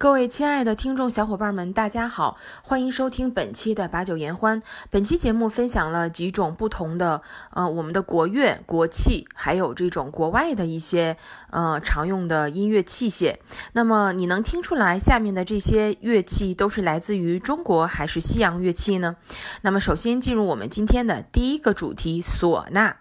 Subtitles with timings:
[0.00, 4.62] 各位亲爱的听众小伙伴们，大家好，欢迎收听本期的把酒言欢。
[4.88, 7.20] 本期节目分享了几种不同的
[7.50, 11.18] 呃我们的国乐、国器，还有这种国外的一些
[11.50, 13.36] 呃常用的音乐器械。
[13.74, 19.16] 那么你能听出来下面的这些乐器都是来自于中国还是西洋乐器呢？
[19.60, 22.96] 那么首先进入我们今天的第一个主题——唢呐。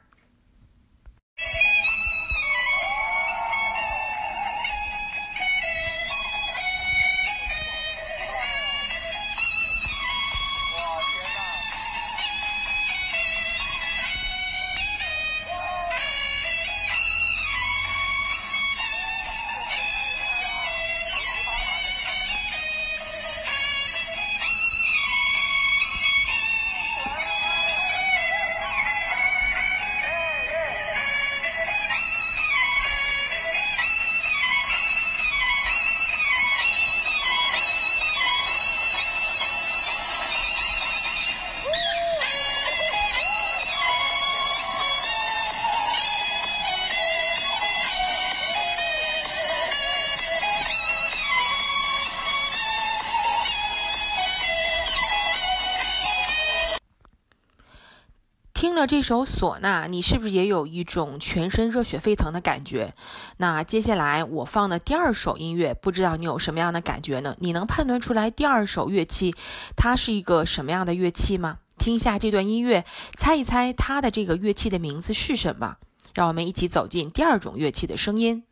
[58.69, 62.93] 听了这首唢呐，你是不是也有一种全身热血沸腾的感觉？
[63.37, 67.35] 那接下来我放的第二首音乐，不知道你有什么样的感觉呢？
[67.39, 69.33] 你能判断出来第二首乐器
[69.75, 71.57] 它是一个什么样的乐器吗？
[71.79, 72.85] 听一下这段音乐，
[73.17, 75.77] 猜一猜它的这个乐器的名字是什么？
[76.13, 78.43] 让我们一起走进第二种乐器的声音。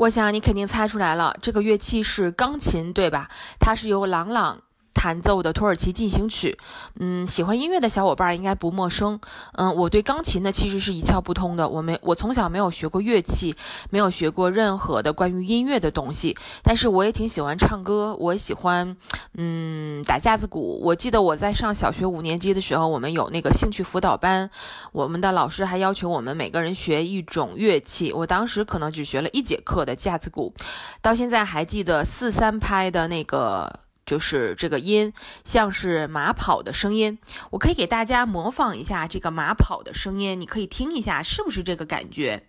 [0.00, 3.28] 我想你肯定猜出来了，这个乐器是钢琴，对吧？
[3.58, 4.58] 它是由朗朗。
[5.00, 6.58] 弹奏的土耳其进行曲，
[6.98, 9.18] 嗯，喜欢音乐的小伙伴应该不陌生。
[9.52, 13.56] 嗯，我对钢琴呢其实是一窍不通的，我没我从小没有学过乐器，
[13.88, 16.36] 没有学过任何的关于音乐的东西。
[16.62, 18.94] 但是我也挺喜欢唱歌，我喜欢
[19.38, 20.78] 嗯打架子鼓。
[20.82, 24.50] 我记得我在上小学五年级的时候，我们有那个兴趣辅导班，
[24.92, 28.12] 我们的老师还要求我们每个人学一种乐器。
[28.12, 30.52] 我当时可能只学了一节课的架子鼓，
[31.00, 33.80] 到现在还记得四三拍的那个。
[34.10, 35.12] 就是这个音
[35.44, 42.42] 像是马跑的声音，我可以给大家模仿一下这个马跑的声音，你可以听一下是不是这个感觉？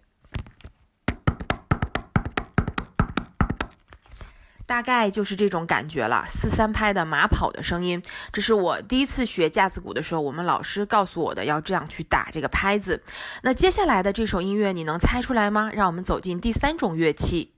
[4.66, 8.02] 大概就是这种感觉了，四三拍的马跑的声音。
[8.34, 13.04] 这是我第一次学架子鼓的时候，我们老师告诉我的，要这样去打这个拍子。
[13.44, 15.70] 那接下来的这首音乐，你能猜出来吗？
[15.72, 17.54] 让我们走进第三种乐器。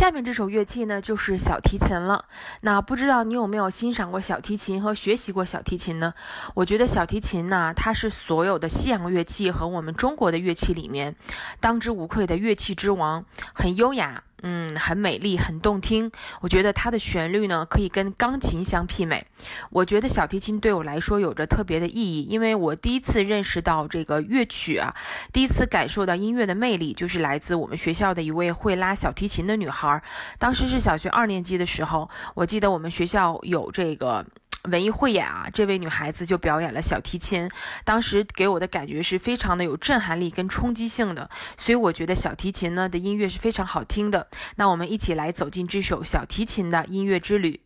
[0.00, 2.24] 下面这首乐器呢，就是小提琴了。
[2.62, 6.14] 那不知道你有没有欣赏过小提琴和学习过小提琴呢？
[6.54, 11.14] 我觉得小提琴呢，它是所有的西洋乐器和我们中国的乐器里面
[11.60, 14.22] 当之无愧的乐器之王，很优雅。
[14.42, 16.10] 嗯，很美丽，很动听。
[16.40, 19.24] 我觉得它的旋律呢，可以跟钢琴相媲美。
[19.70, 24.94] 我觉得小提琴对我来说有着特别的意义，因为我第一次认识到这个乐曲啊，
[25.32, 30.02] 第一次感受到音乐的魅力，就是来自我们学校的一位会拉小提琴的女孩。
[30.38, 34.26] 当时是小学二年级的时候，我记得我们学校有这个。
[34.64, 37.48] 文艺汇演啊，这位女孩子就表演了小提琴，
[37.84, 44.28] 当时给我的感觉是非常的有震撼力跟冲击性的，所以我觉得小提琴呢的音乐是非常好听的。
[44.56, 47.60] 那我们一起来走进这首小提琴的音乐之旅。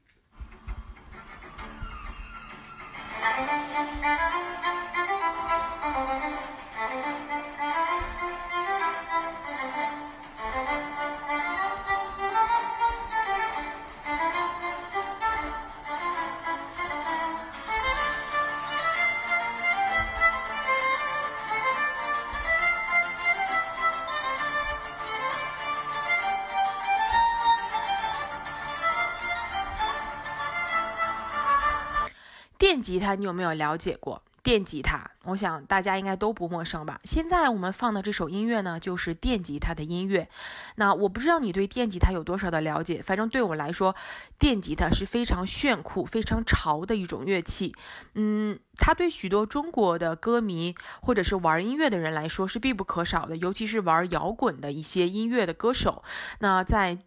[32.58, 34.22] 电吉他你有没有了解过？
[34.42, 37.00] 电吉他，我想大家应该都不陌生吧。
[37.04, 40.28] 现在我们放的这首音乐呢，就是电吉他的音乐。
[40.76, 43.96] 那我不知道你对电吉他有多少的了解，反正对我来说，
[44.38, 47.74] 电吉他是非常炫酷、非常潮的一种乐器。
[48.16, 56.04] 嗯，它对许多中国的歌迷或者是玩音乐的人来说是必不可少的，尤其是玩摇滚的一些音乐的歌手。
[56.40, 56.98] 那在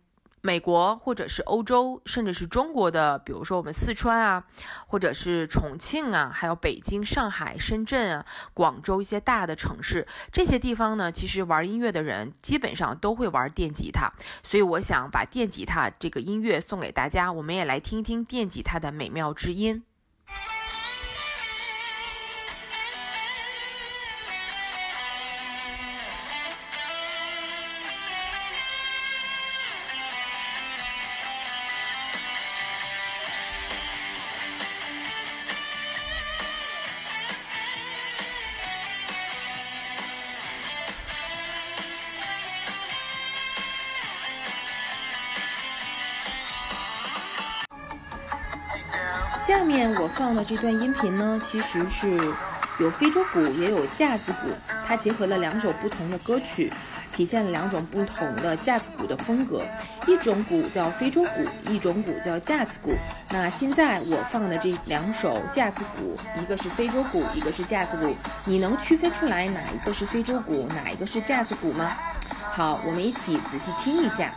[0.42, 4.44] 美国或者是欧洲，甚至是中国的，比如说我们四川啊，
[4.88, 14.10] 或者是重庆啊，还有北京、上海、深圳啊、广州一些大的城市，这些地方呢，其实玩音乐的人基本上都会玩电吉他，
[14.44, 19.84] 所以我想把电吉他这个音乐送给大家，我们也来听听电吉他的美妙之音。
[49.48, 52.20] 下面我放的这段音频呢，其实是
[52.82, 54.50] 有非洲鼓，也有架子鼓，
[54.86, 56.70] 它结合了两首不同的歌曲，
[57.14, 59.62] 体现了两种不同的架子鼓的风格。
[60.06, 62.92] 一种鼓叫非洲鼓，一种鼓叫架子鼓。
[63.30, 71.96] 那现在我放的这两首架子鼓，一个是非洲鼓，一个是架子鼓，你能区分出来哪一个是非洲鼓，哪一个是架子鼓吗？
[72.52, 74.30] 好，我们一起仔细听一下。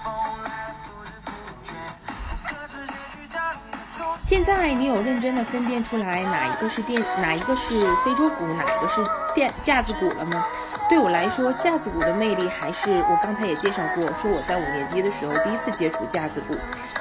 [4.31, 9.05] 现在你有认真的分辨出来哪一个是电，哪一个是非洲鼓，哪一个是
[9.35, 10.47] 电架子鼓了吗？
[10.89, 16.55] 对我来说，架子鼓的魅力还是我刚才也介绍过，说我在五年级的时候第一次接触架子鼓。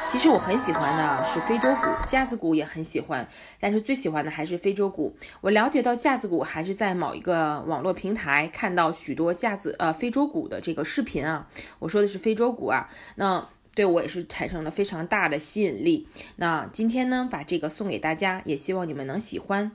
[0.08, 3.28] 其实我很喜欢的是非洲鼓，架子鼓也很喜欢，
[3.60, 5.16] 但是最喜欢的还是非洲鼓。
[5.42, 11.46] 我了解到架子鼓还是在某一个网络平台看到许多架子呃非洲鼓的这个视频啊，
[11.78, 12.88] 我说的是非洲鼓啊，
[13.18, 13.48] 那。
[13.76, 16.08] 对我也是产生了非常大的吸引力。
[16.36, 19.72] 那今天呢，把这个送给大家，也希望你们能喜欢。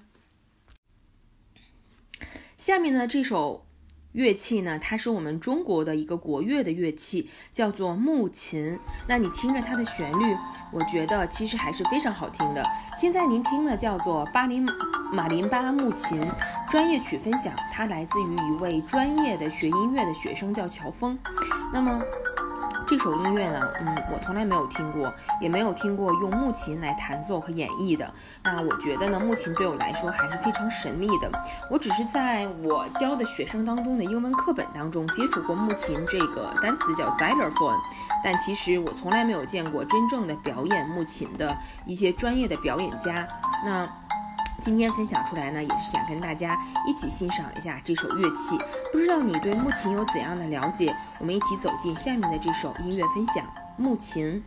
[2.59, 3.67] 下面呢，这首
[4.13, 8.79] 乐器呢，它是我们中国的一个国乐的乐器，叫做木琴。
[9.09, 10.37] 那你听着它的旋律，
[10.73, 12.65] 我觉得其实还是非常好听的。
[12.95, 14.67] 现在您听的叫做巴林
[15.13, 16.27] 马林巴木琴
[16.71, 21.19] 专业曲分享，它来自于一位专业的学音乐的学生，叫乔峰。
[21.73, 22.01] 那么。
[22.87, 28.13] 这首音乐呢，嗯，我从来没有听过，也没有听过用木琴来弹奏和演绎的。
[28.43, 31.31] 那我觉得呢，木琴对我来说还是非常神秘的。
[31.71, 37.79] 我只是在我教的学生当中的英文课本当中接触过木琴这个单词叫 xylophone，
[38.23, 41.57] 但其实我从来没有见过真正的表演木琴的
[41.87, 43.27] 一些专业的表演家。
[43.65, 43.89] 那。
[44.65, 48.57] 今天分享出来呢，也是想跟大家一起欣赏一下这首乐器。
[48.91, 50.97] 不知道你对木琴有怎样的了解？
[51.19, 54.43] 我们一起走进下面的这首音乐分享——木琴。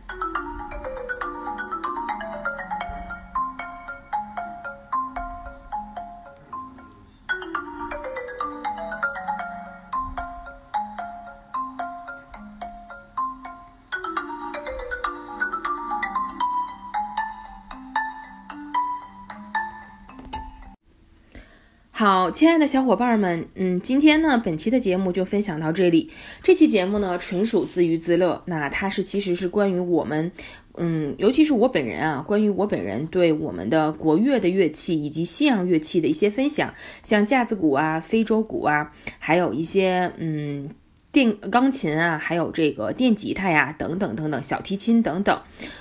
[21.98, 26.08] 好，亲爱的小伙伴们，嗯，今天呢，本期的节目就分享到这里。
[26.44, 28.40] 这期节目呢，纯属自娱自乐。
[28.46, 30.30] 那它是其实是关于我们，
[30.76, 40.70] 嗯，尤其是我本人啊，关于我本人对我们的国乐的乐器以及西洋乐器的一些分享，像架子鼓啊、非洲鼓啊，还有一些嗯。
[41.10, 45.40] 电钢琴啊，还有这个电吉他呀，等等等等，小提琴等等，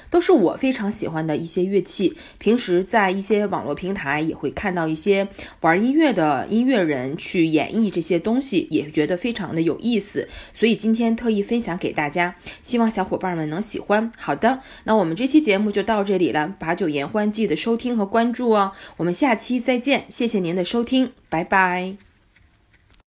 [0.10, 2.16] 都是我非常喜欢的一些乐器。
[2.38, 5.28] 平时在一些网络平台也会看到一些
[5.62, 10.30] 玩音乐的音乐人去演绎这些东西，也觉得非常的有意思。
[10.54, 14.10] 所以今天特意分享给大家，希望小伙伴们能喜欢。
[14.18, 18.72] 好的，那我们这期节目就到这里了，把酒言欢，记得收听和关注哦。
[18.96, 22.07] 我们下期再见，谢谢您的收听，拜拜。